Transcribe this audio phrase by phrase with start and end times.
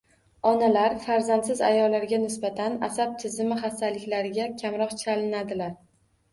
[0.51, 5.81] Onalar farzandsiz ayollarga nisbatan asab tizimi xastaliklariga kamroq chalinadilar.